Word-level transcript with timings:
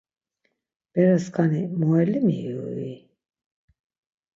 Bere 0.93 1.17
skani 1.25 1.61
muellimi 1.77 2.35
iyu-i? 2.45 2.93